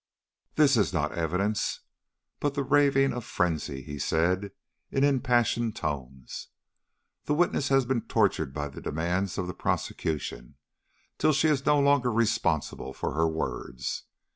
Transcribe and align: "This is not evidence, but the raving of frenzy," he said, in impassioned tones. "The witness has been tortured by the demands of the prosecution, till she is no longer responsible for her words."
"This 0.55 0.77
is 0.77 0.91
not 0.93 1.11
evidence, 1.11 1.81
but 2.39 2.55
the 2.55 2.63
raving 2.63 3.13
of 3.13 3.23
frenzy," 3.23 3.83
he 3.83 3.99
said, 3.99 4.49
in 4.89 5.03
impassioned 5.03 5.75
tones. 5.75 6.47
"The 7.25 7.35
witness 7.35 7.69
has 7.69 7.85
been 7.85 8.01
tortured 8.07 8.51
by 8.51 8.69
the 8.69 8.81
demands 8.81 9.37
of 9.37 9.45
the 9.45 9.53
prosecution, 9.53 10.55
till 11.19 11.33
she 11.33 11.49
is 11.49 11.67
no 11.67 11.79
longer 11.79 12.11
responsible 12.11 12.93
for 12.95 13.13
her 13.13 13.27
words." 13.27 14.05